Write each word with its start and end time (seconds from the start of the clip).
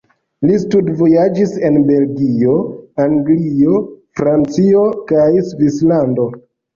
Li 0.49 0.53
studvojaĝis 0.61 1.51
en 1.67 1.75
Belgio, 1.89 2.55
Anglio, 3.03 3.81
Francio 4.21 4.87
kaj 5.13 5.27
Svislando. 5.51 6.27